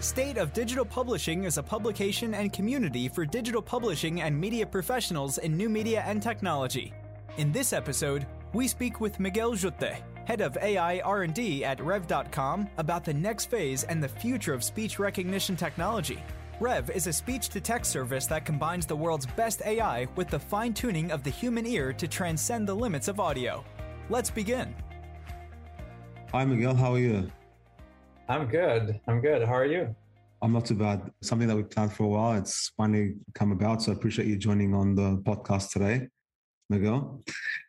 [0.00, 5.38] State of Digital Publishing is a publication and community for digital publishing and media professionals
[5.38, 6.92] in new media and technology.
[7.38, 9.96] In this episode, we speak with Miguel Jetté,
[10.26, 14.98] head of AI R&D at Rev.com, about the next phase and the future of speech
[14.98, 16.22] recognition technology.
[16.60, 20.38] Rev is a speech to text service that combines the world's best AI with the
[20.38, 23.64] fine tuning of the human ear to transcend the limits of audio.
[24.10, 24.74] Let's begin.
[26.32, 26.74] Hi, Miguel.
[26.74, 27.32] How are you?
[28.28, 29.00] I'm good.
[29.06, 29.46] I'm good.
[29.46, 29.94] How are you?
[30.42, 31.10] I'm not too bad.
[31.22, 32.36] Something that we planned for a while.
[32.36, 33.82] It's finally come about.
[33.82, 36.08] So I appreciate you joining on the podcast today,
[36.68, 37.22] Miguel.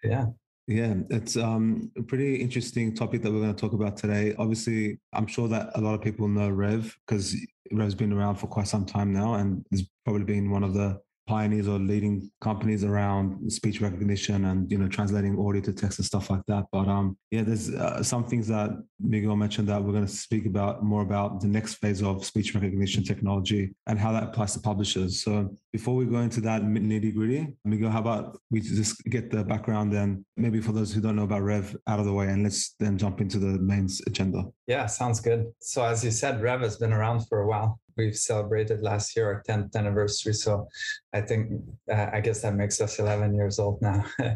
[0.04, 0.26] Yeah.
[0.70, 4.36] Yeah, it's um, a pretty interesting topic that we're going to talk about today.
[4.38, 7.38] Obviously, I'm sure that a lot of people know Rev because
[7.72, 11.00] Rev's been around for quite some time now and has probably been one of the
[11.28, 16.06] pioneers or leading companies around speech recognition and you know translating audio to text and
[16.06, 16.66] stuff like that.
[16.72, 20.46] But um yeah there's uh, some things that miguel mentioned that we're going to speak
[20.46, 24.60] about more about the next phase of speech recognition technology and how that applies to
[24.60, 25.22] publishers.
[25.22, 29.44] So before we go into that nitty gritty miguel how about we just get the
[29.44, 32.44] background and maybe for those who don't know about rev out of the way and
[32.44, 34.44] let's then jump into the main agenda.
[34.66, 35.46] Yeah sounds good.
[35.60, 39.28] So as you said rev has been around for a while we've celebrated last year
[39.28, 40.34] our 10th anniversary.
[40.34, 40.68] So
[41.14, 44.06] I think, uh, I guess that makes us 11 years old now.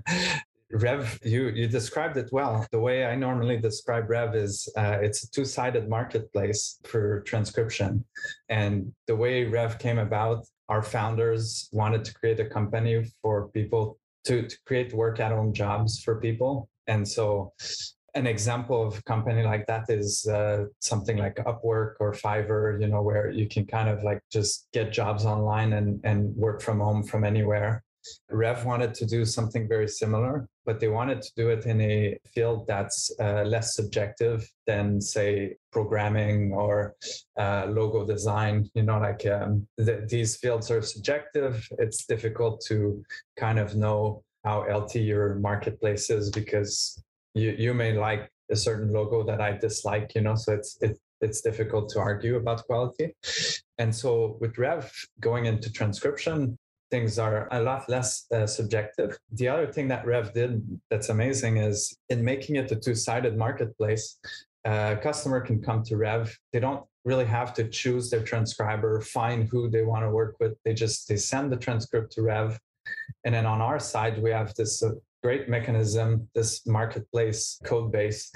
[0.74, 2.66] Rev, you you described it well.
[2.72, 8.06] The way I normally describe Rev is uh, it's a two sided marketplace for transcription,
[8.48, 13.98] and the way Rev came about, our founders wanted to create a company for people
[14.26, 17.52] to to create work at home jobs for people, and so
[18.14, 22.88] an example of a company like that is uh, something like Upwork or Fiverr, you
[22.88, 26.80] know, where you can kind of like just get jobs online and, and work from
[26.80, 27.84] home from anywhere.
[28.32, 32.18] Rev wanted to do something very similar, but they wanted to do it in a
[32.34, 36.96] field that's uh, less subjective than, say, programming or
[37.38, 38.70] uh, logo design.
[38.74, 41.68] You know, like um, th- these fields are subjective.
[41.78, 43.04] It's difficult to
[43.38, 47.02] kind of know how LT your marketplace is because
[47.34, 51.00] you you may like a certain logo that I dislike, you know, so it's it,
[51.22, 53.16] it's difficult to argue about quality.
[53.78, 56.58] And so with Rev going into transcription,
[56.90, 59.18] things are a lot less uh, subjective.
[59.32, 64.20] The other thing that Rev did that's amazing is in making it a two-sided marketplace,
[64.66, 66.38] a customer can come to Rev.
[66.52, 70.54] They don't really have to choose their transcriber, find who they want to work with.
[70.66, 72.60] They just they send the transcript to Rev.
[73.24, 74.92] And then on our side, we have this uh,
[75.24, 78.32] great mechanism, this marketplace code base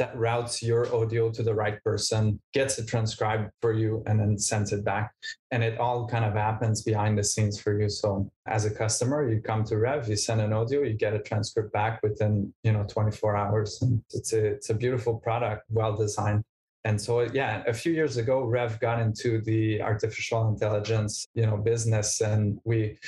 [0.00, 4.38] that routes your audio to the right person, gets it transcribed for you, and then
[4.38, 5.12] sends it back.
[5.50, 7.90] And it all kind of happens behind the scenes for you.
[7.90, 11.18] So as a customer, you come to Rev, you send an audio, you get a
[11.18, 13.84] transcript back within, you know, 24 hours.
[14.12, 16.44] It's a it's a beautiful product, well designed
[16.84, 21.56] and so yeah a few years ago rev got into the artificial intelligence you know
[21.56, 22.98] business and we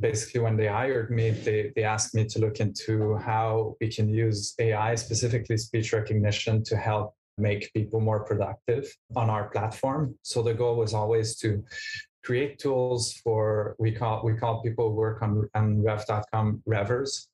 [0.00, 4.08] basically when they hired me they, they asked me to look into how we can
[4.08, 10.14] use ai specifically speech recognition to help make people more productive on our platform.
[10.22, 11.64] So the goal was always to
[12.24, 17.26] create tools for we call we call people who work on, on rev.com revvers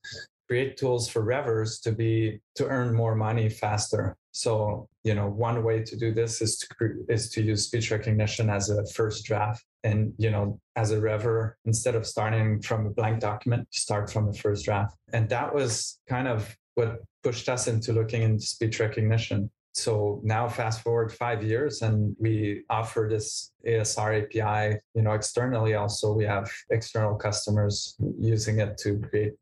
[0.48, 4.16] create tools for revvers to be to earn more money faster.
[4.32, 8.48] So you know one way to do this is to is to use speech recognition
[8.50, 9.64] as a first draft.
[9.84, 14.28] And you know as a revver instead of starting from a blank document start from
[14.28, 14.96] a first draft.
[15.12, 19.50] And that was kind of what pushed us into looking into speech recognition.
[19.74, 25.74] So now fast forward five years and we offer this asr api you know externally
[25.74, 26.12] also.
[26.12, 29.34] We have external customers using it to create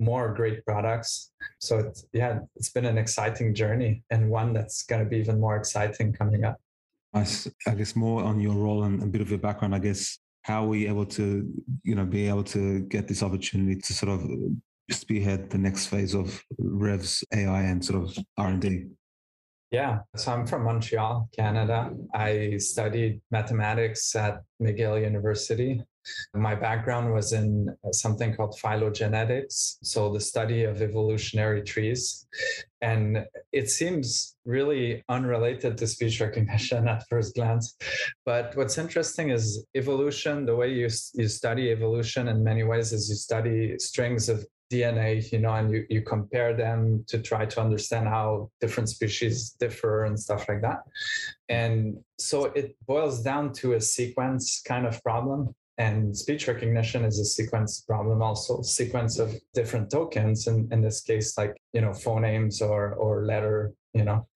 [0.00, 1.32] more great products.
[1.58, 5.38] So it's, yeah, it's been an exciting journey and one that's going to be even
[5.38, 6.56] more exciting coming up.
[7.12, 7.26] I,
[7.66, 9.74] I guess more on your role and a bit of your background.
[9.74, 11.48] I guess how were you able to,
[11.84, 14.28] you know, be able to get this opportunity to sort of
[14.90, 18.86] spearhead the next phase of Rev's AI and sort of R and D?
[19.70, 21.92] Yeah, so I'm from Montreal, Canada.
[22.12, 25.84] I studied mathematics at McGill University
[26.34, 32.26] my background was in uh, something called phylogenetics, so the study of evolutionary trees.
[32.82, 37.76] And it seems really unrelated to speech recognition at first glance.
[38.24, 43.08] But what's interesting is evolution, the way you, you study evolution in many ways is
[43.08, 47.60] you study strings of DNA, you know, and you, you compare them to try to
[47.60, 50.78] understand how different species differ and stuff like that.
[51.48, 57.18] And so it boils down to a sequence kind of problem and speech recognition is
[57.18, 60.46] a sequence problem, also sequence of different tokens.
[60.46, 64.26] And in this case, like, you know, phonemes or, or letter, you know.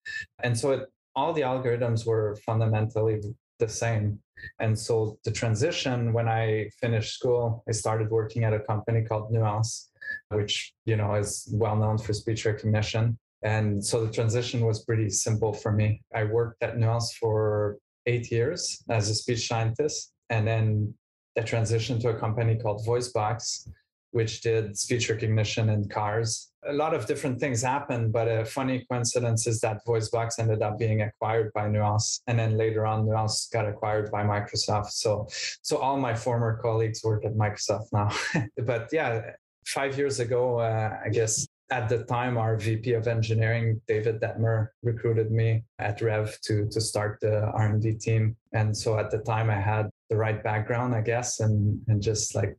[0.41, 3.21] And so it, all the algorithms were fundamentally
[3.59, 4.19] the same.
[4.59, 9.31] And so the transition when I finished school, I started working at a company called
[9.31, 9.91] Nuance,
[10.29, 13.19] which you know is well known for speech recognition.
[13.43, 16.01] And so the transition was pretty simple for me.
[16.13, 17.77] I worked at Nuance for
[18.07, 20.95] eight years as a speech scientist, and then
[21.37, 23.69] I transitioned to a company called VoiceBox,
[24.11, 26.51] which did speech recognition in cars.
[26.67, 30.79] A lot of different things happened, but a funny coincidence is that VoiceBox ended up
[30.79, 34.91] being acquired by Nuance, and then later on, Nuance got acquired by Microsoft.
[34.91, 35.27] So,
[35.61, 38.09] so all my former colleagues work at Microsoft now.
[38.65, 39.31] but yeah,
[39.65, 44.69] five years ago, uh, I guess at the time, our VP of engineering, David Detmer,
[44.83, 48.35] recruited me at Rev to to start the R&D team.
[48.53, 52.35] And so at the time, I had the right background, I guess, and and just
[52.35, 52.57] like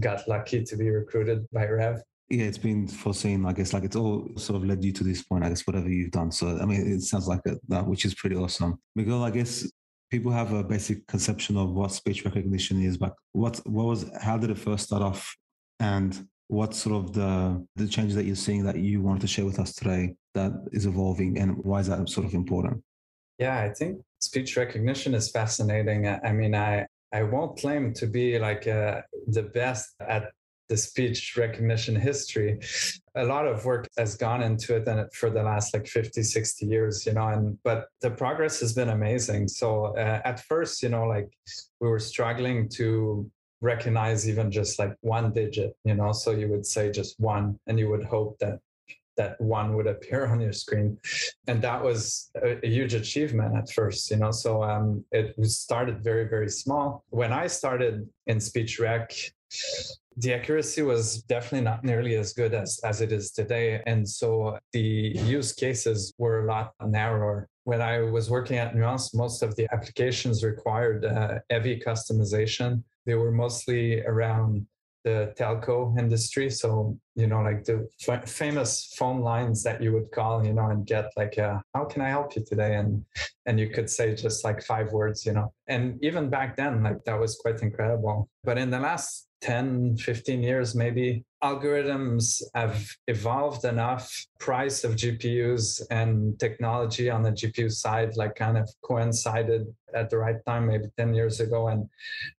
[0.00, 2.02] got lucky to be recruited by Rev.
[2.30, 3.46] Yeah, it's been foreseen.
[3.46, 5.44] I guess like it's all sort of led you to this point.
[5.44, 6.30] I guess whatever you've done.
[6.30, 8.78] So I mean, it sounds like that, which is pretty awesome.
[8.94, 9.70] Miguel, I guess
[10.10, 14.36] people have a basic conception of what speech recognition is, but what what was how
[14.36, 15.34] did it first start off,
[15.80, 19.44] and what sort of the the changes that you're seeing that you wanted to share
[19.44, 22.82] with us today that is evolving and why is that sort of important
[23.38, 26.06] yeah i think speech recognition is fascinating.
[26.08, 30.30] I mean i i won't claim to be like uh, the best at
[30.68, 32.60] the speech recognition history.
[33.14, 36.66] A lot of work has gone into it and for the last like 50 60
[36.66, 39.48] years you know and but the progress has been amazing.
[39.48, 41.30] So uh, at first you know like
[41.80, 43.30] we were struggling to
[43.60, 47.76] recognize even just like one digit you know so you would say just one and
[47.76, 48.60] you would hope that
[49.18, 50.98] that one would appear on your screen
[51.46, 56.02] and that was a, a huge achievement at first you know so um, it started
[56.02, 59.12] very very small when i started in speech rec
[60.20, 63.80] the accuracy was definitely not nearly as good as, as it is today.
[63.86, 67.48] And so the use cases were a lot narrower.
[67.62, 73.14] When I was working at Nuance, most of the applications required uh, heavy customization they
[73.14, 74.66] were mostly around
[75.04, 76.50] the telco industry.
[76.50, 80.66] So, you know, like the f- famous phone lines that you would call, you know,
[80.66, 82.76] and get like, a, how can I help you today?
[82.76, 83.04] And,
[83.46, 87.04] and you could say just like five words, you know, and even back then, like
[87.04, 88.28] that was quite incredible.
[88.44, 94.26] But in the last 10, 15 years, maybe algorithms have evolved enough.
[94.40, 100.18] Price of GPUs and technology on the GPU side, like kind of coincided at the
[100.18, 101.88] right time, maybe 10 years ago, and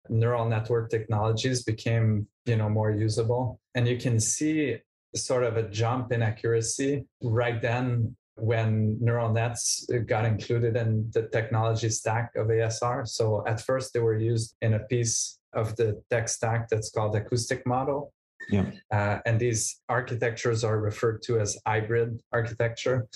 [0.09, 3.59] neural network technologies became, you know, more usable.
[3.75, 4.77] And you can see
[5.15, 11.23] sort of a jump in accuracy right then when neural nets got included in the
[11.27, 13.07] technology stack of ASR.
[13.07, 17.15] So at first they were used in a piece of the tech stack that's called
[17.15, 18.13] acoustic model.
[18.49, 18.71] Yeah.
[18.91, 23.07] Uh, and these architectures are referred to as hybrid architecture.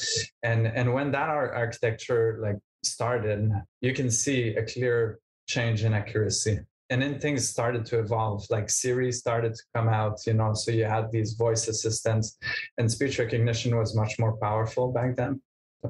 [0.44, 3.52] And, and when that architecture like started,
[3.82, 6.60] you can see a clear change in accuracy.
[6.90, 10.72] And then things started to evolve, like Siri started to come out, you know, so
[10.72, 12.38] you had these voice assistants
[12.78, 15.42] and speech recognition was much more powerful back then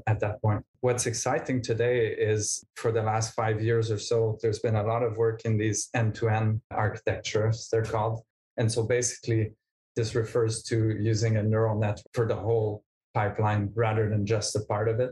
[0.07, 0.63] at that point.
[0.81, 5.04] What's exciting today is for the last five years or so, there's been a lot
[5.04, 8.22] of work in these end to end architectures, they're called.
[8.57, 9.51] And so basically,
[9.95, 14.62] this refers to using a neural net for the whole pipeline rather than just a
[14.62, 15.12] part of it.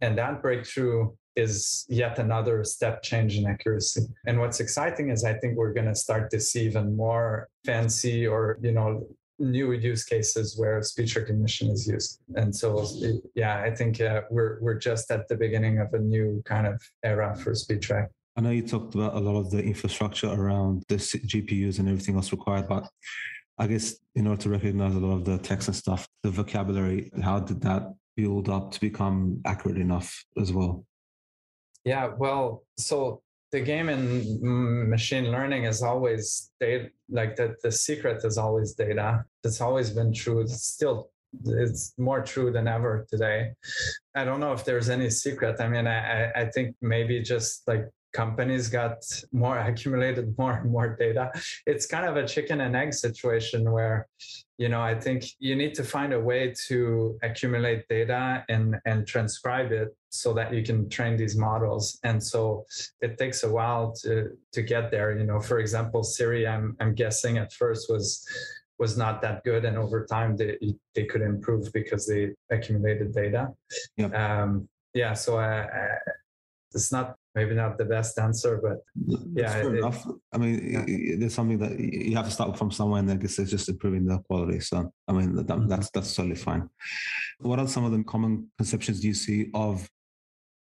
[0.00, 4.02] And that breakthrough is yet another step change in accuracy.
[4.26, 8.26] And what's exciting is I think we're going to start to see even more fancy
[8.26, 9.06] or, you know,
[9.38, 12.20] new use cases where speech recognition is used.
[12.34, 12.84] And so,
[13.34, 16.82] yeah, I think uh, we're we're just at the beginning of a new kind of
[17.04, 18.10] era for speech rec.
[18.36, 22.14] I know you talked about a lot of the infrastructure around the GPUs and everything
[22.16, 22.88] else required, but
[23.58, 27.10] I guess in order to recognize a lot of the text and stuff, the vocabulary,
[27.22, 30.84] how did that build up to become accurate enough as well?
[31.88, 34.02] Yeah, well, so the game in
[34.42, 39.24] mm, machine learning is always data like the, the secret is always data.
[39.42, 40.40] It's always been true.
[40.40, 41.10] It's still
[41.46, 43.52] it's more true than ever today.
[44.14, 45.60] I don't know if there's any secret.
[45.60, 48.98] I mean i i think maybe just like companies got
[49.32, 51.30] more accumulated more and more data.
[51.66, 54.08] It's kind of a chicken and egg situation where
[54.56, 59.06] you know i think you need to find a way to accumulate data and and
[59.06, 62.00] transcribe it so that you can train these models.
[62.02, 62.64] And so
[63.00, 65.16] it takes a while to to get there.
[65.16, 68.26] You know for example siri i'm i'm guessing at first was
[68.78, 69.64] was not that good.
[69.64, 70.58] And over time they
[70.94, 73.48] they could improve because they accumulated data.
[73.96, 74.14] Yep.
[74.14, 75.88] um yeah so I, I,
[76.74, 78.78] it's not maybe not the best answer, but
[79.40, 79.54] yeah.
[79.58, 79.84] It,
[80.34, 81.16] I mean, yeah.
[81.18, 84.04] there's something that you have to start from somewhere, and I guess it's just improving
[84.06, 84.60] the quality.
[84.60, 84.76] So,
[85.08, 85.68] I mean, that, mm-hmm.
[85.72, 86.68] that's that's totally fine.
[87.50, 89.88] What are some of the common conceptions do you see of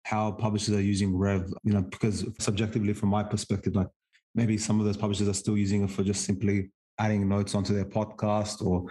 [0.03, 3.89] how publishers are using Rev, you know, because subjectively, from my perspective, like
[4.35, 7.73] maybe some of those publishers are still using it for just simply adding notes onto
[7.73, 8.85] their podcast or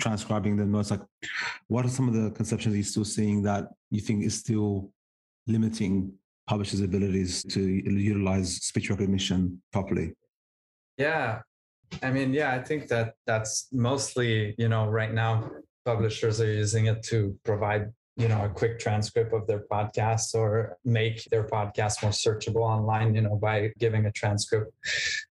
[0.00, 0.90] transcribing the notes.
[0.90, 1.04] Like,
[1.68, 4.90] what are some of the conceptions you're still seeing that you think is still
[5.46, 6.12] limiting
[6.46, 10.12] publishers' abilities to utilize speech recognition properly?
[10.96, 11.40] Yeah.
[12.02, 15.50] I mean, yeah, I think that that's mostly, you know, right now
[15.84, 20.76] publishers are using it to provide you know a quick transcript of their podcasts or
[20.84, 24.72] make their podcast more searchable online you know by giving a transcript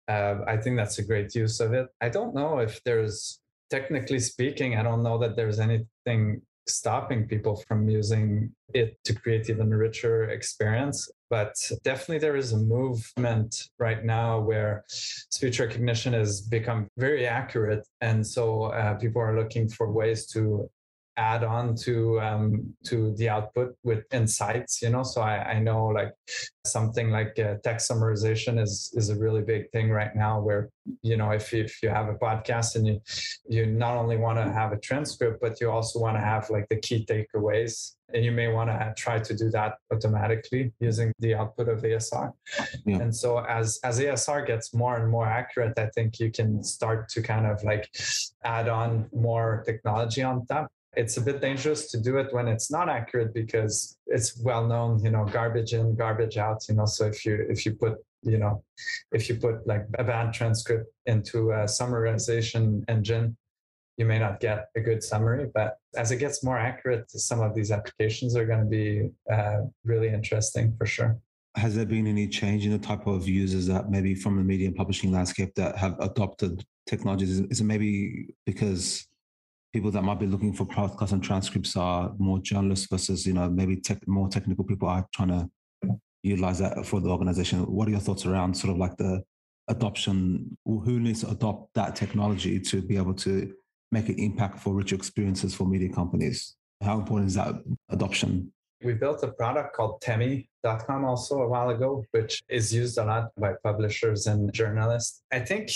[0.07, 3.39] uh, i think that's a great use of it i don't know if there's
[3.69, 9.49] technically speaking i don't know that there's anything stopping people from using it to create
[9.49, 11.09] even richer experience.
[11.29, 17.87] But definitely there is a movement right now where speech recognition has become very accurate.
[18.01, 20.69] And so uh, people are looking for ways to
[21.17, 25.87] add on to um, to the output with insights you know so i, I know
[25.87, 26.13] like
[26.65, 30.69] something like uh, text summarization is is a really big thing right now where
[31.01, 33.01] you know if you, if you have a podcast and you
[33.47, 36.67] you not only want to have a transcript but you also want to have like
[36.69, 41.33] the key takeaways and you may want to try to do that automatically using the
[41.33, 42.33] output of ASR.
[42.85, 42.99] Yeah.
[42.99, 47.09] And so as as ASR gets more and more accurate, I think you can start
[47.09, 47.89] to kind of like
[48.43, 52.69] add on more technology on top it's a bit dangerous to do it when it's
[52.69, 57.05] not accurate because it's well known you know garbage in garbage out you know so
[57.05, 58.63] if you if you put you know
[59.11, 63.35] if you put like a bad transcript into a summarization engine
[63.97, 67.53] you may not get a good summary but as it gets more accurate some of
[67.53, 71.17] these applications are going to be uh, really interesting for sure.
[71.55, 74.67] Has there been any change in the type of users that maybe from the media
[74.67, 77.41] and publishing landscape that have adopted technologies?
[77.41, 79.07] Is it maybe because
[79.73, 83.49] people that might be looking for podcasts and transcripts are more journalists versus you know
[83.49, 85.49] maybe tech, more technical people are trying to
[86.23, 87.59] utilize that for the organization.
[87.65, 89.23] What are your thoughts around sort of like the
[89.67, 90.57] adoption?
[90.65, 93.53] Who needs to adopt that technology to be able to
[93.91, 96.55] make an impact for richer experiences for media companies?
[96.81, 97.55] How important is that
[97.89, 98.51] adoption?
[98.83, 103.29] We built a product called temi.com also a while ago which is used a lot
[103.37, 105.21] by publishers and journalists.
[105.31, 105.69] I think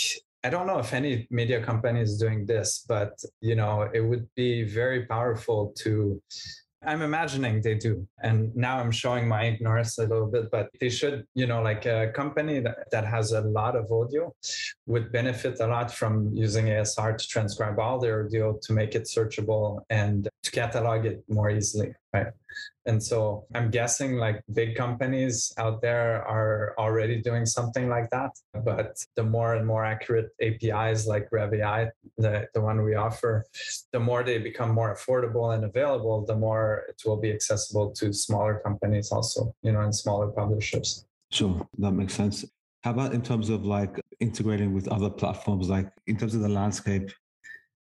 [0.46, 4.28] I don't know if any media company is doing this, but you know, it would
[4.36, 6.22] be very powerful to
[6.86, 8.06] I'm imagining they do.
[8.22, 11.84] And now I'm showing my ignorance a little bit, but they should, you know, like
[11.84, 14.32] a company that, that has a lot of audio
[14.86, 19.04] would benefit a lot from using ASR to transcribe all their audio to make it
[19.04, 21.92] searchable and to catalog it more easily.
[22.14, 22.28] Right.
[22.86, 28.30] And so I'm guessing like big companies out there are already doing something like that.
[28.64, 33.44] But the more and more accurate APIs like RevAI, the, the one we offer,
[33.92, 38.12] the more they become more affordable and available, the more it will be accessible to
[38.12, 41.04] smaller companies also, you know, and smaller publishers.
[41.30, 42.44] Sure, that makes sense.
[42.84, 46.48] How about in terms of like integrating with other platforms, like in terms of the
[46.48, 47.10] landscape,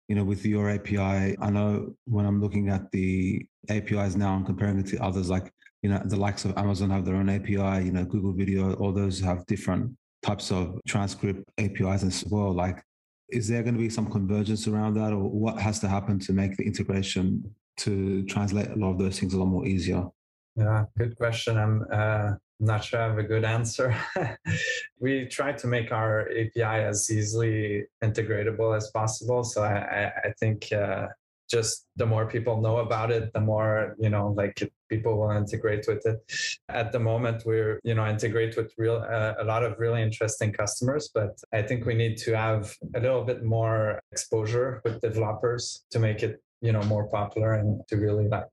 [0.08, 4.46] you know, with your API, I know when I'm looking at the APIs now and
[4.46, 7.86] comparing it to others, like, you know, the likes of Amazon have their own API,
[7.86, 9.92] you know, Google Video, all those have different
[10.24, 12.54] types of transcript APIs as well.
[12.54, 12.84] Like,
[13.30, 16.34] is there going to be some convergence around that, or what has to happen to
[16.34, 17.44] make the integration
[17.78, 20.06] to translate a lot of those things a lot more easier?
[20.56, 21.58] Yeah, good question.
[21.58, 23.96] I'm uh, not sure I have a good answer.
[25.00, 29.44] we try to make our API as easily integratable as possible.
[29.44, 31.08] So I, I, think uh,
[31.50, 35.86] just the more people know about it, the more you know, like people will integrate
[35.88, 36.20] with it.
[36.70, 40.54] At the moment, we're you know integrate with real uh, a lot of really interesting
[40.54, 45.84] customers, but I think we need to have a little bit more exposure with developers
[45.92, 48.46] to make it you know more popular and to really like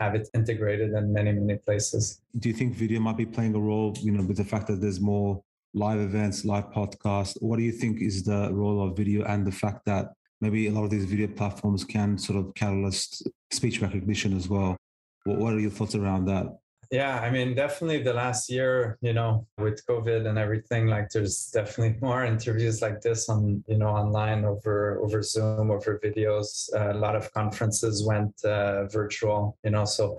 [0.00, 2.20] have it integrated in many many places.
[2.38, 4.80] Do you think video might be playing a role you know with the fact that
[4.80, 5.42] there's more
[5.74, 7.36] live events live podcasts?
[7.40, 10.72] What do you think is the role of video and the fact that maybe a
[10.72, 14.76] lot of these video platforms can sort of catalyst speech recognition as well?
[15.24, 16.46] What, what are your thoughts around that
[16.92, 21.46] yeah i mean definitely the last year you know with covid and everything like there's
[21.46, 26.68] definitely more interviews like this on you know online over over zoom over videos.
[26.74, 30.16] Uh, a lot of conferences went uh, virtual you know so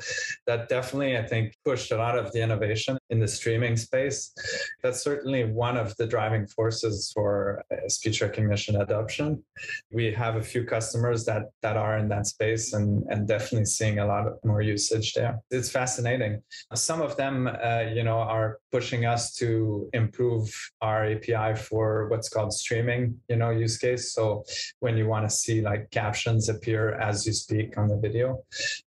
[0.48, 4.34] that definitely i think pushed a lot of the innovation in the streaming space.
[4.82, 9.44] That's certainly one of the driving forces for uh, speech recognition adoption.
[9.92, 14.00] We have a few customers that that are in that space and and definitely seeing
[14.00, 15.40] a lot more usage there.
[15.52, 16.42] It's fascinating
[16.74, 20.52] some of them, uh, you know, are pushing us to improve
[20.82, 24.14] our API for what's called streaming, you know, use case.
[24.14, 24.44] So
[24.80, 28.44] when you want to see like captions appear as you speak on the video,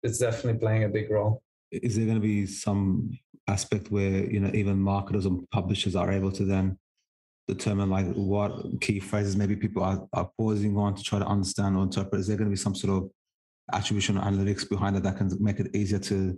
[0.03, 1.41] it's definitely playing a big role.
[1.71, 3.17] Is there going to be some
[3.47, 6.77] aspect where you know even marketers and publishers are able to then
[7.47, 11.75] determine like what key phrases maybe people are, are pausing on to try to understand
[11.75, 12.21] or interpret?
[12.21, 13.09] Is there going to be some sort of
[13.73, 16.37] attribution analytics behind it that can make it easier to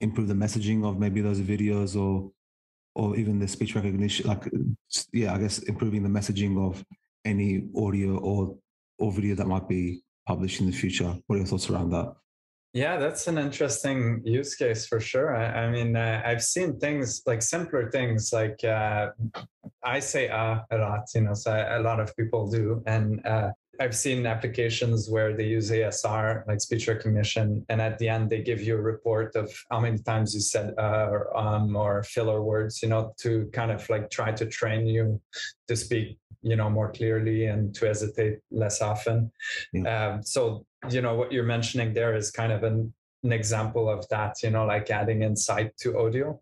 [0.00, 2.30] improve the messaging of maybe those videos or
[2.94, 4.50] or even the speech recognition like
[5.12, 6.84] yeah i guess improving the messaging of
[7.24, 8.56] any audio or
[8.98, 12.14] or video that might be published in the future what are your thoughts around that
[12.72, 15.34] yeah, that's an interesting use case for sure.
[15.34, 19.08] I, I mean, uh, I've seen things like simpler things like uh,
[19.82, 22.80] I say uh, a lot, you know, so a lot of people do.
[22.86, 23.50] And uh,
[23.80, 28.42] I've seen applications where they use ASR, like speech recognition, and at the end they
[28.42, 32.42] give you a report of how many times you said uh, or um or filler
[32.42, 35.20] words, you know, to kind of like try to train you
[35.66, 39.30] to speak you know more clearly and to hesitate less often
[39.72, 40.14] yeah.
[40.14, 42.92] um, so you know what you're mentioning there is kind of an,
[43.24, 46.40] an example of that you know like adding insight to audio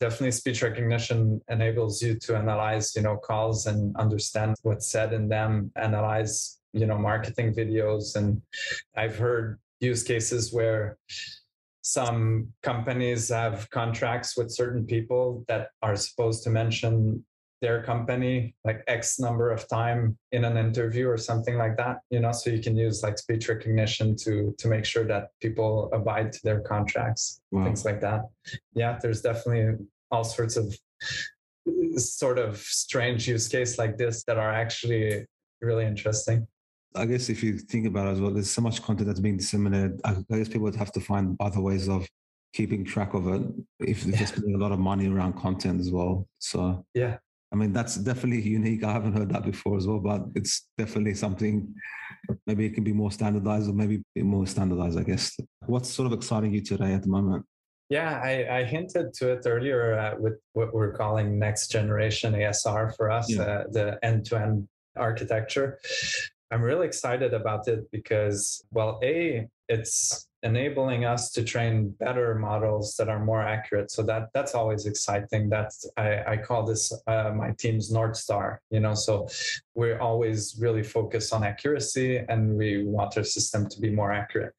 [0.00, 5.28] definitely speech recognition enables you to analyze you know calls and understand what's said in
[5.28, 8.40] them analyze you know marketing videos and
[8.96, 10.96] i've heard use cases where
[11.82, 17.24] some companies have contracts with certain people that are supposed to mention
[17.62, 22.18] their company like X number of time in an interview or something like that, you
[22.18, 26.32] know, so you can use like speech recognition to to make sure that people abide
[26.32, 27.64] to their contracts, wow.
[27.64, 28.22] things like that.
[28.74, 30.76] Yeah, there's definitely all sorts of
[31.96, 35.24] sort of strange use case like this that are actually
[35.60, 36.48] really interesting.
[36.94, 39.36] I guess if you think about it as well, there's so much content that's being
[39.36, 40.00] disseminated.
[40.04, 42.06] I guess people would have to find other ways of
[42.52, 43.42] keeping track of it
[43.80, 44.26] if they're yeah.
[44.26, 46.26] spending a lot of money around content as well.
[46.38, 47.18] So yeah,
[47.52, 48.84] I mean, that's definitely unique.
[48.84, 51.74] I haven't heard that before as well, but it's definitely something.
[52.46, 54.98] Maybe it can be more standardized, or maybe more standardized.
[54.98, 55.36] I guess.
[55.66, 57.44] What's sort of exciting you today at the moment?
[57.88, 62.96] Yeah, I, I hinted to it earlier uh, with what we're calling next generation ASR
[62.96, 63.42] for us, yeah.
[63.42, 65.78] uh, the end-to-end architecture.
[66.52, 72.94] I'm really excited about it because, well, a it's enabling us to train better models
[72.96, 73.90] that are more accurate.
[73.90, 75.48] So that that's always exciting.
[75.48, 78.94] That's i, I call this uh, my team's north star you know?
[78.94, 79.28] So
[79.74, 84.54] we're always really focused on accuracy and we want our system to be more accurate.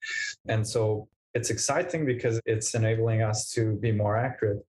[0.48, 4.64] And so it's exciting because it's enabling us to be more accurate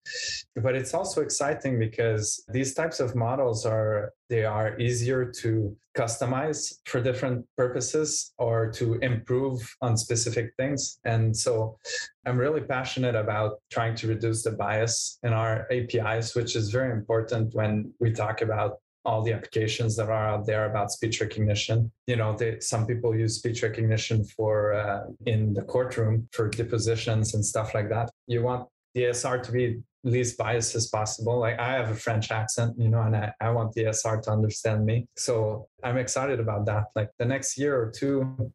[0.57, 6.75] but it's also exciting because these types of models are they are easier to customize
[6.87, 10.99] for different purposes or to improve on specific things.
[11.05, 11.79] And so
[12.27, 16.91] i'm really passionate about trying to reduce the bias in our apis which is very
[16.91, 21.93] important when we talk about all the applications that are out there about speech recognition.
[22.07, 27.35] You know, they, some people use speech recognition for uh, in the courtroom for depositions
[27.35, 28.11] and stuff like that.
[28.27, 31.39] You want the ASR to be least biased as possible.
[31.39, 34.31] Like I have a French accent, you know, and I, I want the ASR to
[34.31, 35.07] understand me.
[35.17, 36.85] So I'm excited about that.
[36.95, 38.53] Like the next year or two,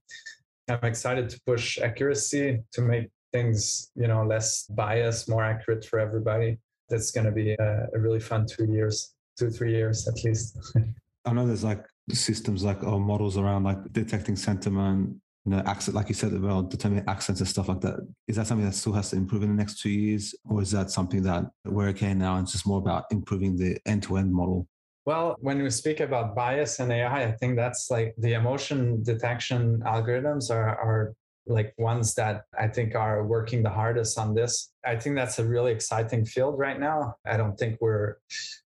[0.69, 5.99] I'm excited to push accuracy to make things, you know, less biased, more accurate for
[5.99, 6.59] everybody.
[6.89, 10.57] That's going to be a, a really fun two years two three years at least.
[11.25, 15.95] I know there's like systems like or models around like detecting sentiment, you know, accent,
[15.95, 17.95] like you said about determining accents and stuff like that.
[18.27, 20.71] Is that something that still has to improve in the next two years, or is
[20.71, 22.35] that something that we're okay now?
[22.35, 24.67] And it's just more about improving the end-to-end model.
[25.05, 29.81] Well, when we speak about bias and AI, I think that's like the emotion detection
[29.85, 31.13] algorithms are, are
[31.49, 34.71] like ones that I think are working the hardest on this.
[34.85, 37.15] I think that's a really exciting field right now.
[37.25, 38.17] I don't think we're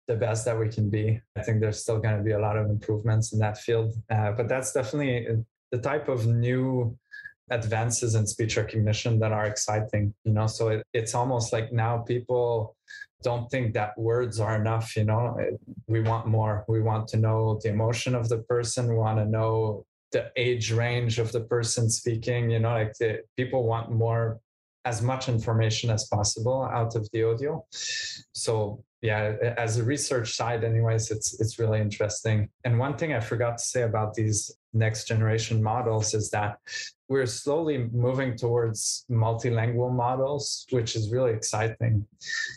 [0.08, 1.20] the best that we can be.
[1.36, 4.32] I think there's still going to be a lot of improvements in that field, uh,
[4.32, 6.98] but that's definitely the type of new
[7.50, 10.14] advances in speech recognition that are exciting.
[10.24, 12.76] You know, so it, it's almost like now people
[13.22, 14.96] don't think that words are enough.
[14.96, 15.38] You know,
[15.86, 16.64] we want more.
[16.66, 18.88] We want to know the emotion of the person.
[18.88, 22.50] We want to know the age range of the person speaking.
[22.50, 24.40] You know, like the, people want more
[24.84, 27.64] as much information as possible out of the audio.
[28.32, 32.50] So yeah, as a research side, anyways, it's it's really interesting.
[32.64, 36.58] And one thing I forgot to say about these next generation models is that
[37.10, 42.06] we're slowly moving towards multilingual models, which is really exciting.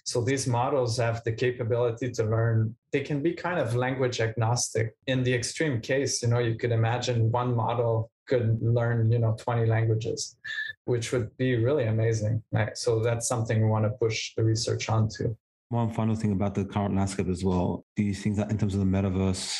[0.05, 4.93] So these models have the capability to learn, they can be kind of language agnostic.
[5.07, 9.35] In the extreme case, you know, you could imagine one model could learn, you know,
[9.39, 10.37] 20 languages,
[10.85, 12.43] which would be really amazing.
[12.51, 12.77] Right?
[12.77, 15.35] So that's something we want to push the research onto.
[15.69, 17.83] One final thing about the current landscape as well.
[17.95, 19.57] Do you think that in terms of the metaverse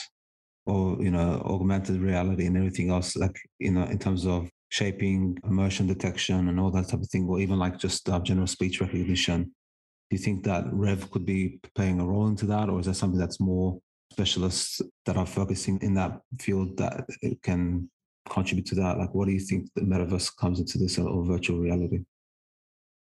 [0.67, 5.37] or, you know, augmented reality and everything else, like, you know, in terms of shaping
[5.43, 8.81] emotion detection and all that type of thing, or even like just uh, general speech
[8.81, 12.87] recognition, Do you think that Rev could be playing a role into that, or is
[12.87, 13.79] that something that's more
[14.11, 17.05] specialists that are focusing in that field that
[17.43, 17.89] can
[18.29, 18.97] contribute to that?
[18.97, 21.99] Like, what do you think the metaverse comes into this or virtual reality?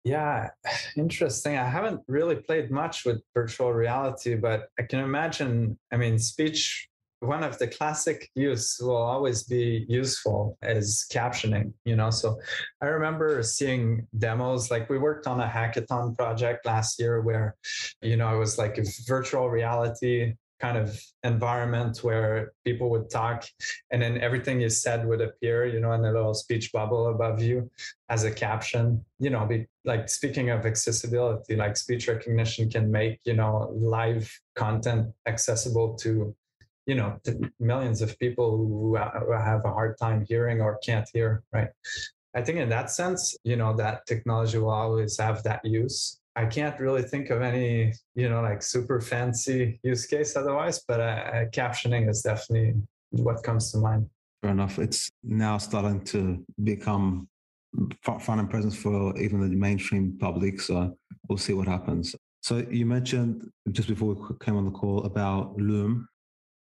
[0.05, 0.49] Yeah,
[0.97, 1.59] interesting.
[1.59, 6.90] I haven't really played much with virtual reality, but I can imagine, I mean, speech,
[7.21, 12.11] one of the classic use will always be useful as captioning, you know.
[12.11, 12.39] So
[12.81, 17.57] I remember seeing demos, like we worked on a hackathon project last year where,
[18.01, 23.47] you know, it was like a virtual reality kind of environment where people would talk
[23.91, 27.43] and then everything you said would appear you know in a little speech bubble above
[27.43, 27.71] you
[28.11, 33.19] as a caption you know be, like speaking of accessibility like speech recognition can make
[33.25, 36.35] you know live content accessible to
[36.87, 37.19] you know
[37.59, 41.69] millions of people who have a hard time hearing or can't hear right
[42.35, 46.47] i think in that sense you know that technology will always have that use I
[46.47, 51.45] can't really think of any, you know, like super fancy use case otherwise, but uh,
[51.53, 54.09] captioning is definitely what comes to mind.
[54.43, 54.79] Fair enough.
[54.79, 57.29] It's now starting to become
[58.03, 60.61] front and presence for even the mainstream public.
[60.61, 60.97] So
[61.29, 62.15] we'll see what happens.
[62.43, 66.09] So you mentioned just before we came on the call about Loom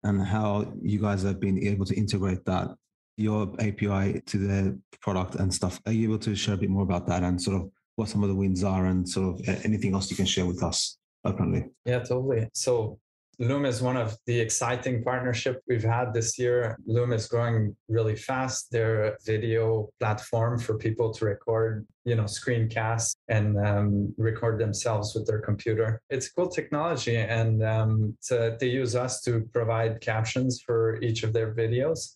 [0.02, 2.68] and how you guys have been able to integrate that
[3.16, 5.80] your API to the product and stuff.
[5.86, 8.22] Are you able to share a bit more about that and sort of what some
[8.22, 10.96] of the wins are and sort of uh, anything else you can share with us
[11.24, 11.66] openly.
[11.84, 12.48] Yeah, totally.
[12.54, 12.98] So
[13.38, 16.78] Loom is one of the exciting partnership we've had this year.
[16.86, 18.70] Loom is growing really fast.
[18.70, 25.26] They're video platform for people to record, you know, screencasts and um, record themselves with
[25.26, 26.00] their computer.
[26.10, 31.32] It's cool technology, and um, so they use us to provide captions for each of
[31.32, 32.14] their videos.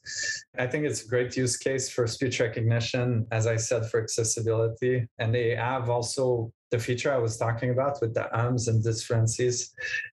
[0.59, 5.07] I think it's a great use case for speech recognition, as I said, for accessibility.
[5.19, 9.71] And they have also the feature I was talking about with the ums and disfluencies,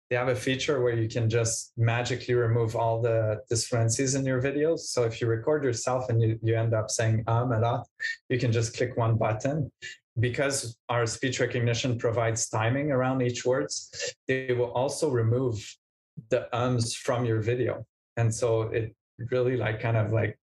[0.09, 4.41] they have a feature where you can just magically remove all the disfluencies in your
[4.41, 4.79] videos.
[4.93, 7.87] So if you record yourself and you, you end up saying um a lot,
[8.29, 9.60] you can just click one button.
[10.19, 15.55] Because our speech recognition provides timing around each words, they will also remove
[16.29, 17.85] the ums from your video.
[18.17, 18.93] And so it
[19.29, 20.37] really like kind of like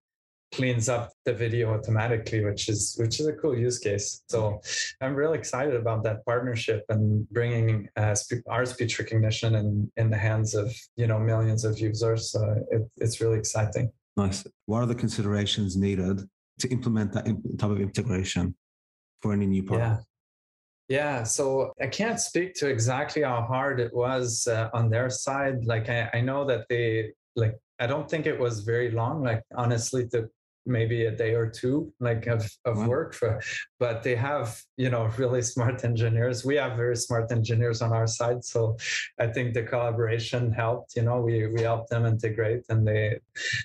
[0.54, 4.24] cleans up the video automatically which is which is a cool use case.
[4.30, 4.62] So
[5.02, 8.16] i'm really excited about that partnership and bringing uh,
[8.48, 12.34] our speech recognition in in the hands of you know millions of users.
[12.36, 13.92] Uh, it, it's really exciting.
[14.16, 14.48] Nice.
[14.66, 16.22] What are the considerations needed
[16.60, 17.26] to implement that
[17.60, 18.56] type of integration
[19.22, 20.04] for any new product yeah
[20.90, 25.66] yeah, so I can't speak to exactly how hard it was uh, on their side.
[25.66, 29.22] Like I, I know that they like I don't think it was very long.
[29.22, 30.30] Like honestly, to
[30.68, 32.88] maybe a day or two like of, of wow.
[32.88, 33.42] work for
[33.80, 38.08] but they have you know really smart engineers we have very smart engineers on our
[38.08, 38.76] side so
[39.20, 43.18] i think the collaboration helped you know we we helped them integrate and they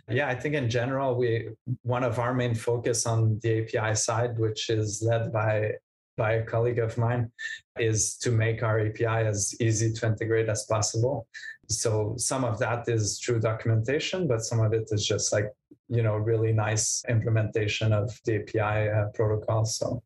[0.08, 1.48] yeah i think in general we
[1.82, 5.72] one of our main focus on the api side which is led by
[6.16, 7.30] by a colleague of mine
[7.78, 11.26] is to make our api as easy to integrate as possible
[11.68, 15.46] so some of that is true documentation but some of it is just like
[15.92, 19.64] you know really nice implementation of the API uh, protocol.
[19.64, 20.02] So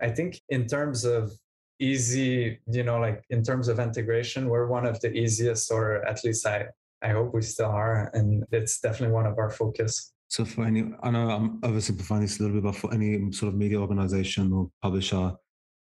[0.00, 1.32] I think in terms of
[1.80, 6.22] easy, you know, like in terms of integration, we're one of the easiest, or at
[6.24, 6.66] least I
[7.02, 10.12] I hope we still are, and it's definitely one of our focus.
[10.28, 13.52] So for any, I know I'm oversimplifying this a little bit, but for any sort
[13.52, 15.32] of media organization or publisher,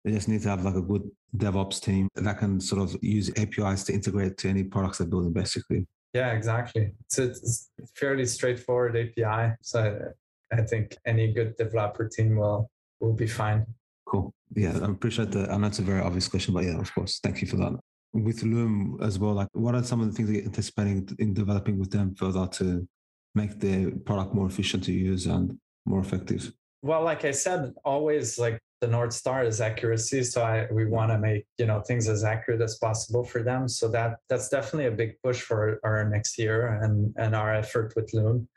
[0.07, 1.03] they just need to have like a good
[1.35, 5.33] DevOps team that can sort of use APIs to integrate to any products they're building,
[5.33, 5.85] basically.
[6.13, 6.93] Yeah, exactly.
[7.09, 9.55] So it's fairly straightforward API.
[9.61, 10.13] So
[10.53, 13.65] I think any good developer team will will be fine.
[14.07, 14.33] Cool.
[14.55, 15.49] Yeah, I appreciate that.
[15.49, 17.19] And that's a very obvious question, but yeah, of course.
[17.21, 17.77] Thank you for that.
[18.13, 21.33] With Loom as well, like what are some of the things that you're anticipating in
[21.33, 22.87] developing with them further to
[23.35, 26.53] make the product more efficient to use and more effective?
[26.87, 30.91] Well, like I said, always like the north star is accuracy so I, we mm-hmm.
[30.91, 33.67] want to make you know things as accurate as possible for them.
[33.67, 37.93] So that that's definitely a big push for our next year and and our effort
[37.95, 38.47] with loom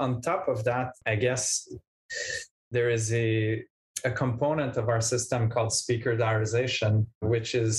[0.00, 1.68] on top of that i guess
[2.70, 3.62] there is a
[4.04, 7.76] a component of our system called speaker diarization which is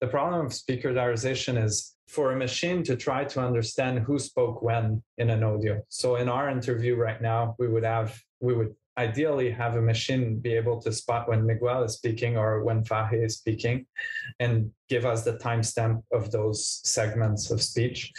[0.00, 4.62] the problem of speaker diarization is for a machine to try to understand who spoke
[4.62, 5.82] when in an audio.
[5.88, 10.38] So in our interview right now we would have we would ideally have a machine
[10.38, 13.86] be able to spot when Miguel is speaking or when Vahe is speaking
[14.40, 18.12] and give us the timestamp of those segments of speech.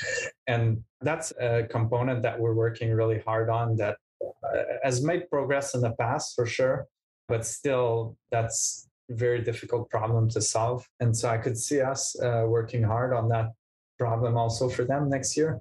[0.45, 5.73] And that's a component that we're working really hard on that uh, has made progress
[5.73, 6.87] in the past for sure,
[7.27, 10.87] but still that's very difficult problem to solve.
[10.99, 13.51] And so I could see us uh, working hard on that
[13.97, 15.59] problem also for them next year.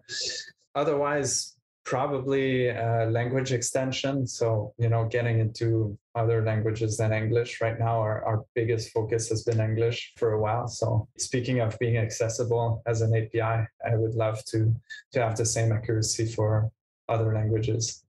[0.75, 1.56] Otherwise,
[1.87, 4.27] probably uh, language extension.
[4.27, 7.61] So, you know, getting into other languages than English.
[7.61, 10.67] Right now, our, our biggest focus has been English for a while.
[10.67, 14.75] So, speaking of being accessible as an API, I would love to
[15.13, 16.71] to have the same accuracy for
[17.09, 18.05] other languages.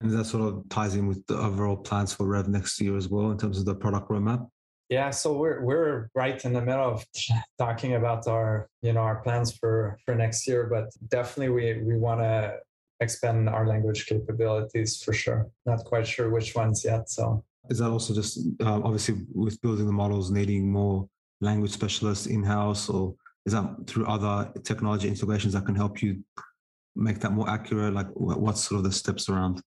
[0.00, 3.08] And that sort of ties in with the overall plans for Rev next year as
[3.08, 4.48] well in terms of the product roadmap.
[4.88, 7.06] Yeah, so we're we're right in the middle of
[7.58, 11.96] talking about our you know our plans for for next year, but definitely we we
[11.96, 12.58] want to
[13.02, 15.48] expand our language capabilities for sure.
[15.66, 17.08] Not quite sure which ones yet.
[17.10, 21.08] So is that also just um, obviously with building the models needing more
[21.40, 23.14] language specialists in house, or
[23.46, 26.22] is that through other technology integrations that can help you
[26.96, 27.94] make that more accurate?
[27.94, 29.62] Like what's sort of the steps around?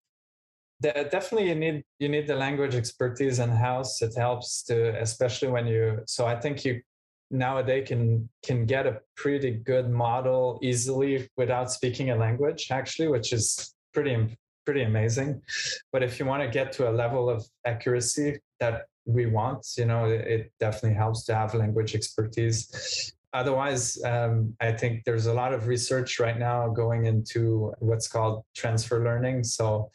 [0.81, 5.65] definitely you need you need the language expertise in house it helps to especially when
[5.65, 6.81] you so i think you
[7.31, 13.33] nowadays can can get a pretty good model easily without speaking a language actually which
[13.33, 15.41] is pretty pretty amazing.
[15.93, 19.85] But if you want to get to a level of accuracy that we want you
[19.85, 23.13] know it definitely helps to have language expertise.
[23.33, 28.43] Otherwise um, i think there's a lot of research right now going into what's called
[28.55, 29.43] transfer learning.
[29.43, 29.91] So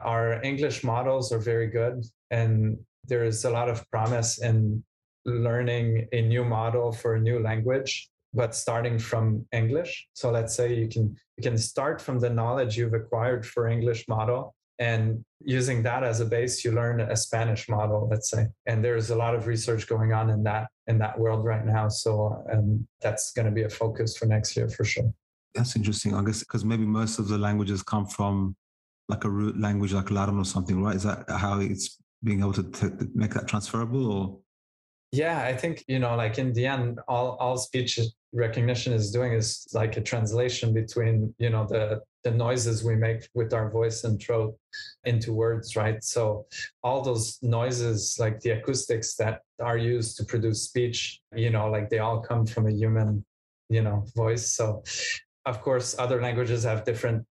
[0.00, 4.84] our english models are very good and there's a lot of promise in
[5.24, 10.08] learning a new model for a new language but starting from english.
[10.12, 14.06] So let's say you can you can start from the knowledge you've acquired for english
[14.08, 18.46] model and using that as a base you learn a spanish model let's say.
[18.66, 21.88] And there's a lot of research going on in that in that world right now.
[21.88, 25.12] So um, that's going to be a focus for next year for sure.
[25.54, 26.14] That's interesting.
[26.14, 28.56] I guess because maybe most of the languages come from
[29.08, 30.96] like a root language like latin or something right?
[30.96, 34.38] Is that how it's being able to t- make that transferable or
[35.12, 37.98] yeah, I think, you know, like in the end, all, all speech
[38.32, 43.28] recognition is doing is like a translation between, you know, the, the noises we make
[43.34, 44.56] with our voice and throat
[45.04, 46.02] into words, right?
[46.04, 46.46] So
[46.84, 51.90] all those noises, like the acoustics that are used to produce speech, you know, like
[51.90, 53.24] they all come from a human,
[53.68, 54.52] you know, voice.
[54.52, 54.84] So
[55.46, 57.26] of course, other languages have different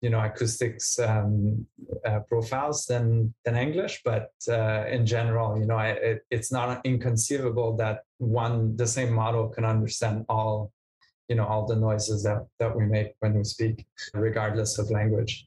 [0.00, 1.66] you know acoustics um,
[2.04, 7.76] uh, profiles than than English, but uh, in general, you know, it, it's not inconceivable
[7.76, 10.72] that one the same model can understand all
[11.28, 15.46] you know all the noises that that we make when we speak, regardless of language.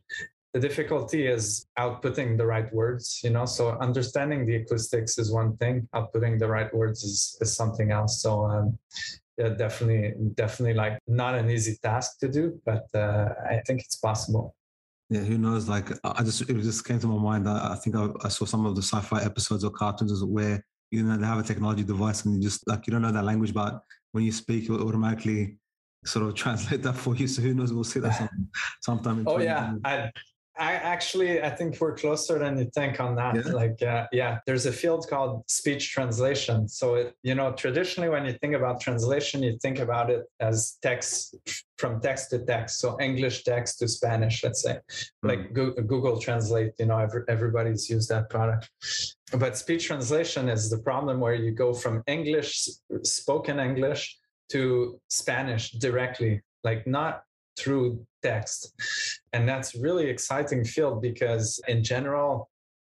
[0.54, 3.46] The difficulty is outputting the right words, you know.
[3.46, 5.88] So understanding the acoustics is one thing.
[5.96, 8.22] Outputting the right words is, is something else.
[8.22, 8.78] So um,
[9.50, 14.56] definitely, definitely like not an easy task to do, but uh, I think it's possible.
[15.10, 15.68] Yeah, who knows?
[15.68, 17.48] Like, I just it just came to my mind.
[17.48, 21.04] I, I think I, I, saw some of the sci-fi episodes or cartoons where you
[21.04, 23.54] know they have a technology device and you just like you don't know that language,
[23.54, 23.82] but
[24.14, 25.58] when you speak, it automatically
[26.06, 27.28] sort of translate that for you.
[27.28, 27.74] So who knows?
[27.74, 28.50] We'll see that some,
[28.82, 29.26] sometime.
[29.28, 30.12] oh yeah, I,
[30.58, 33.36] I actually I think we're closer than you think on that.
[33.36, 33.52] Yeah.
[33.54, 36.68] Like uh, yeah, there's a field called speech translation.
[36.68, 40.78] So it, you know traditionally when you think about translation, you think about it as
[40.82, 41.36] text
[41.78, 42.80] from text to text.
[42.80, 45.28] So English text to Spanish, let's say, mm-hmm.
[45.30, 46.74] like Google Translate.
[46.80, 48.70] You know every, everybody's used that product.
[49.38, 52.70] But speech translation is the problem where you go from English
[53.04, 54.18] spoken English
[54.52, 57.24] to Spanish directly, like not
[57.58, 58.74] through text.
[59.34, 62.50] And that's really exciting field because in general,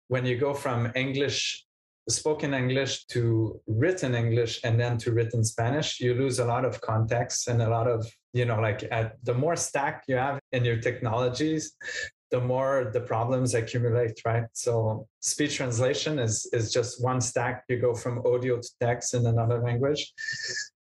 [0.09, 1.65] when you go from English,
[2.09, 6.81] spoken English to written English and then to written Spanish, you lose a lot of
[6.81, 10.65] context and a lot of, you know, like at, the more stack you have in
[10.65, 11.77] your technologies,
[12.33, 14.45] the more the problems accumulate, right?
[14.55, 17.65] So speech translation is is just one stack.
[17.69, 20.13] You go from audio to text in another language.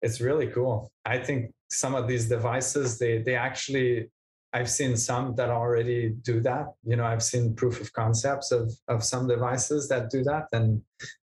[0.01, 0.91] It's really cool.
[1.05, 4.09] I think some of these devices they they actually
[4.51, 6.73] I've seen some that already do that.
[6.83, 10.81] You know, I've seen proof of concepts of of some devices that do that, and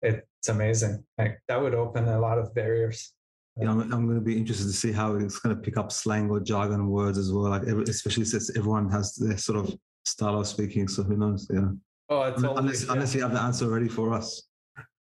[0.01, 1.03] it's amazing.
[1.17, 3.13] Like that would open a lot of barriers.
[3.57, 5.89] Yeah, I'm, I'm going to be interested to see how it's going to pick up
[5.89, 7.49] slang or jargon words as well.
[7.49, 10.89] Like, especially since everyone has their sort of style of speaking.
[10.89, 11.47] So who knows?
[11.49, 11.69] Yeah.
[12.09, 12.91] Oh, totally, unless yeah.
[12.91, 14.43] unless you have the answer ready for us.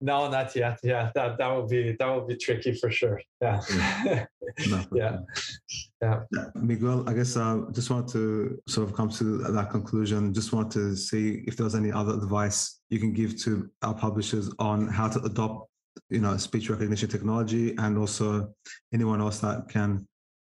[0.02, 0.80] No, not yet.
[0.84, 3.22] Yeah, that that would be that would be tricky for sure.
[3.42, 3.62] Yeah,
[4.06, 4.26] yeah,
[4.92, 5.18] yeah.
[6.02, 6.20] yeah.
[6.56, 10.34] Miguel, I guess I uh, just want to sort of come to that conclusion.
[10.34, 13.94] Just want to see if there was any other advice you can give to our
[13.94, 15.70] publishers on how to adopt,
[16.10, 18.54] you know, speech recognition technology, and also
[18.94, 20.06] anyone else that can,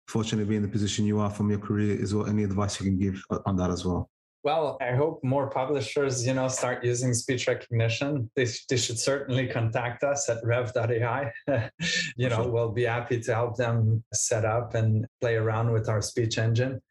[0.09, 1.95] fortunately, be in the position you are from your career.
[1.95, 4.09] Is well any advice you can give on that as well?
[4.45, 8.31] Well, I hope more publishers, you know, start using speech recognition.
[8.37, 11.33] They, they should certainly contact us at rev.ai.
[12.17, 16.03] you know, we'll be happy to help them set up and play around with our
[16.03, 16.83] speech engine.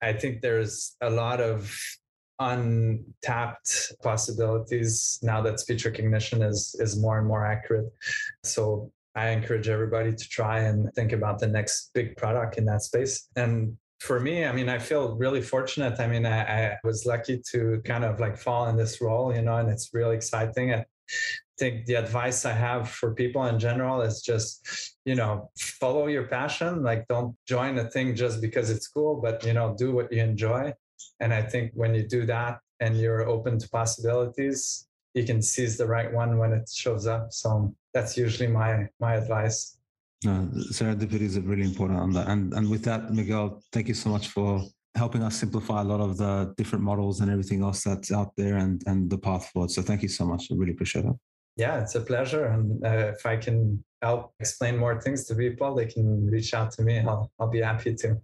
[0.00, 1.78] I think there's a lot of
[2.38, 7.92] untapped possibilities now that speech recognition is is more and more accurate.
[8.42, 12.82] So I encourage everybody to try and think about the next big product in that
[12.82, 13.28] space.
[13.36, 16.00] And for me, I mean, I feel really fortunate.
[16.00, 19.42] I mean, I, I, was lucky to kind of like fall in this role, you
[19.42, 20.74] know, and it's really exciting.
[20.74, 20.84] I
[21.56, 26.26] think the advice I have for people in general is just, you know, follow your
[26.26, 26.82] passion.
[26.82, 30.20] Like, don't join a thing just because it's cool, but, you know, do what you
[30.20, 30.74] enjoy.
[31.20, 35.76] And I think when you do that and you're open to possibilities, you can seize
[35.76, 37.32] the right one when it shows up.
[37.32, 39.78] So that's usually my my advice.
[40.24, 42.28] No, serendipity is really important on that.
[42.28, 44.62] And and with that, Miguel, thank you so much for
[44.94, 48.56] helping us simplify a lot of the different models and everything else that's out there
[48.56, 49.70] and and the path forward.
[49.70, 50.48] So thank you so much.
[50.50, 51.16] I really appreciate it.
[51.56, 52.46] Yeah, it's a pleasure.
[52.46, 56.70] And uh, if I can help explain more things to people, they can reach out
[56.72, 57.00] to me.
[57.00, 58.20] I'll I'll be happy to.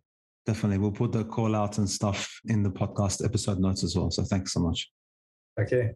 [0.46, 4.10] Definitely, we'll put the call out and stuff in the podcast episode notes as well.
[4.10, 4.90] So thanks so much.
[5.60, 5.92] Okay.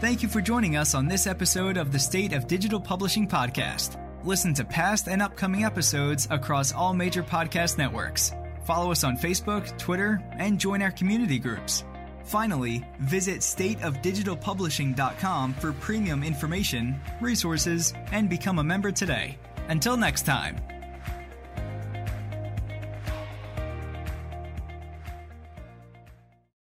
[0.00, 4.00] Thank you for joining us on this episode of the State of Digital Publishing podcast.
[4.24, 8.32] Listen to past and upcoming episodes across all major podcast networks.
[8.66, 11.84] Follow us on Facebook, Twitter, and join our community groups.
[12.24, 19.38] Finally, visit stateofdigitalpublishing.com for premium information, resources, and become a member today.
[19.68, 20.56] Until next time.